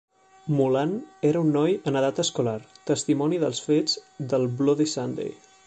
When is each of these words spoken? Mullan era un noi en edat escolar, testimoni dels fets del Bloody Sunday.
Mullan 0.59 0.93
era 1.31 1.43
un 1.47 1.51
noi 1.57 1.75
en 1.91 1.99
edat 2.01 2.23
escolar, 2.25 2.57
testimoni 2.93 3.41
dels 3.47 3.63
fets 3.69 3.97
del 4.33 4.49
Bloody 4.63 4.93
Sunday. 4.99 5.35